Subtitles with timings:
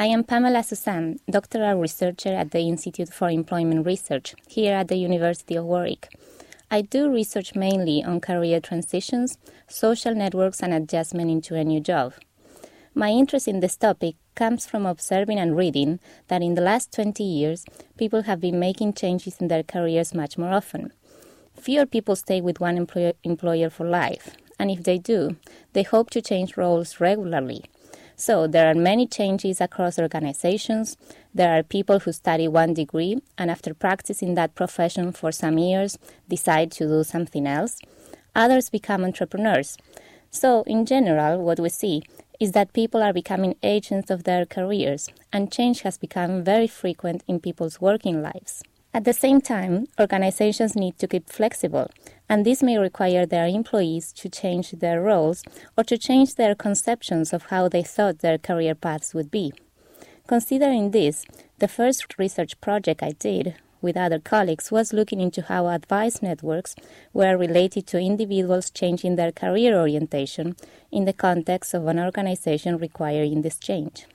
[0.00, 4.96] I am Pamela Suzanne, doctoral researcher at the Institute for Employment Research here at the
[4.96, 6.08] University of Warwick.
[6.70, 9.36] I do research mainly on career transitions,
[9.68, 12.14] social networks, and adjustment into a new job.
[12.94, 17.22] My interest in this topic comes from observing and reading that in the last 20
[17.22, 17.66] years,
[17.98, 20.94] people have been making changes in their careers much more often.
[21.58, 25.36] Fewer people stay with one employer, for life, and if they do,
[25.74, 27.66] they hope to change roles regularly
[28.20, 30.98] so there are many changes across organizations.
[31.34, 35.96] There are people who study one degree and after practicing that profession for some years
[36.28, 37.80] decide to do something else.
[38.34, 39.78] Others become entrepreneurs.
[40.30, 42.02] So in general, what we see
[42.38, 47.24] is that people are becoming agents of their careers and change has become very frequent
[47.26, 48.62] in people's working lives.
[48.92, 51.92] At the same time, organizations need to keep flexible,
[52.28, 55.44] and this may require their employees to change their roles
[55.78, 59.52] or to change their conceptions of how they thought their career paths would be.
[60.26, 61.24] Considering this,
[61.60, 66.74] the first research project I did with other colleagues was looking into how advice networks
[67.12, 70.56] were related to individuals changing their career orientation
[70.90, 74.06] in the context of an organization requiring this change.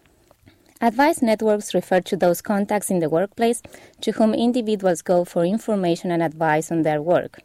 [0.86, 3.64] Advice networks refer to those contacts in the workplace
[4.02, 7.42] to whom individuals go for information and advice on their work.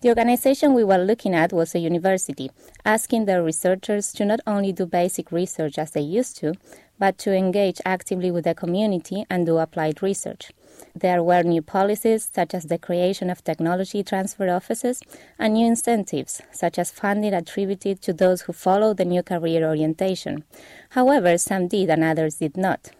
[0.00, 2.50] The organization we were looking at was a university,
[2.82, 6.54] asking their researchers to not only do basic research as they used to,
[6.98, 10.50] but to engage actively with the community and do applied research.
[10.94, 15.00] There were new policies, such as the creation of technology transfer offices,
[15.38, 20.44] and new incentives, such as funding attributed to those who follow the new career orientation.
[20.90, 22.90] However, some did and others did not.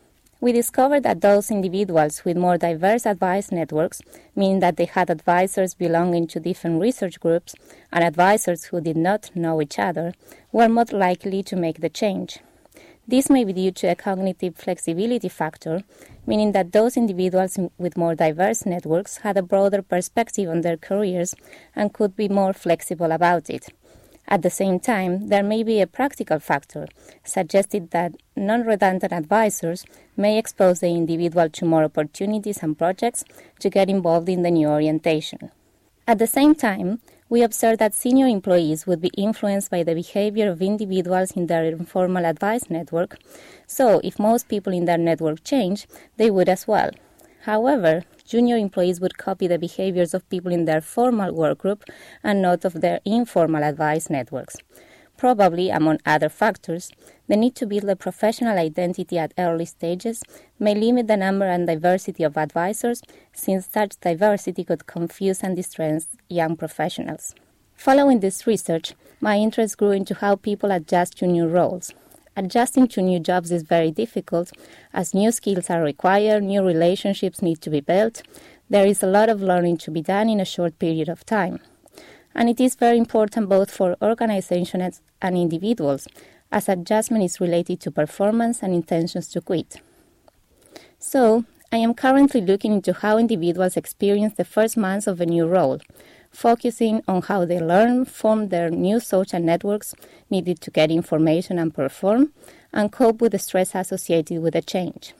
[0.40, 4.02] We discovered that those individuals with more diverse advice networks,
[4.36, 7.54] meaning that they had advisors belonging to different research groups
[7.90, 10.12] and advisors who did not know each other,
[10.52, 12.40] were more likely to make the change.
[13.06, 15.82] This may be due to a cognitive flexibility factor,
[16.26, 21.34] meaning that those individuals with more diverse networks had a broader perspective on their careers
[21.76, 23.68] and could be more flexible about it.
[24.26, 26.86] At the same time, there may be a practical factor,
[27.24, 29.84] suggesting that non redundant advisors
[30.16, 33.22] may expose the individual to more opportunities and projects
[33.58, 35.50] to get involved in the new orientation.
[36.06, 37.00] At the same time,
[37.30, 41.64] we observed that senior employees would be influenced by the behavior of individuals in their
[41.64, 43.16] informal advice network,
[43.66, 45.86] so if most people in their network change,
[46.18, 46.90] they would as well.
[47.44, 51.84] However, junior employees would copy the behaviors of people in their formal work group
[52.22, 54.56] and not of their informal advice networks.
[55.24, 56.90] Probably, among other factors,
[57.28, 60.22] the need to build a professional identity at early stages
[60.58, 63.00] may limit the number and diversity of advisors,
[63.32, 67.34] since such diversity could confuse and distress young professionals.
[67.74, 71.94] Following this research, my interest grew into how people adjust to new roles.
[72.36, 74.52] Adjusting to new jobs is very difficult,
[74.92, 78.22] as new skills are required, new relationships need to be built.
[78.68, 81.60] There is a lot of learning to be done in a short period of time
[82.34, 86.08] and it is very important both for organizations and individuals,
[86.50, 89.80] as adjustment is related to performance and intentions to quit.
[90.98, 95.46] So, I am currently looking into how individuals experience the first months of a new
[95.46, 95.80] role,
[96.30, 99.94] focusing on how they learn, form their new social networks
[100.30, 102.32] needed to get information and perform,
[102.72, 105.14] and cope with the stress associated with the change.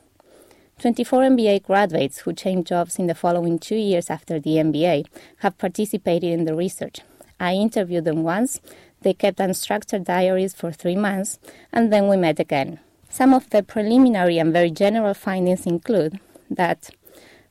[0.78, 5.06] 24 MBA graduates who changed jobs in the following two years after the MBA
[5.38, 7.00] have participated in the research.
[7.38, 8.60] I interviewed them once,
[9.02, 11.38] they kept unstructured diaries for three months,
[11.72, 12.80] and then we met again.
[13.08, 16.18] Some of the preliminary and very general findings include
[16.50, 16.90] that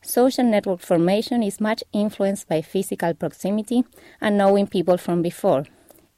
[0.01, 3.85] social network formation is much influenced by physical proximity
[4.19, 5.65] and knowing people from before.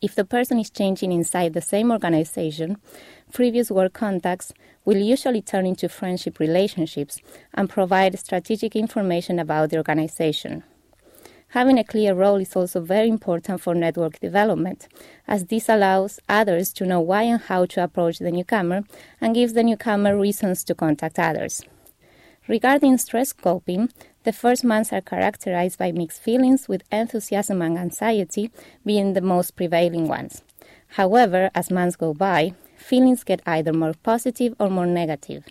[0.02, 2.78] If the person is changing inside the same organization,
[3.32, 7.20] previous work contacts will usually turn into friendship relationships
[7.54, 10.64] and provide strategic information about the organization.
[11.50, 14.90] Having a clear role is also very important for network development,
[15.28, 18.84] as this allows others to know why and how to approach the newcomer
[19.22, 21.64] and gives the newcomer reasons to contact others.
[22.50, 23.90] Regarding stress coping,
[24.26, 28.52] the first months are characterized by mixed feelings, with enthusiasm and anxiety
[28.84, 30.42] being the most prevailing ones.
[30.98, 35.46] However, as months go by, feelings get either more positive or more negative.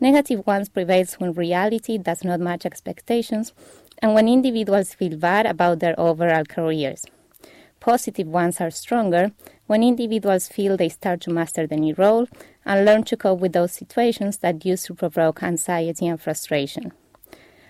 [0.00, 3.52] Negative ones prevails when reality does not match expectations
[3.98, 7.04] and when individuals feel bad about their overall careers.
[7.78, 9.30] Positive ones are stronger
[9.66, 12.26] when individuals feel they start to master the new role
[12.64, 16.92] and learn to cope with those situations that used to provoke anxiety and frustration.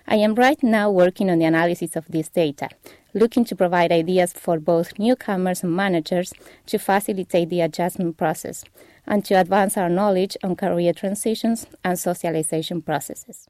[0.07, 2.69] I am right now working on the analysis of this data,
[3.13, 6.33] looking to provide ideas for both newcomers and managers
[6.67, 8.63] to facilitate the adjustment process,
[9.05, 13.47] and to advance our knowledge on career transitions and socialization processes.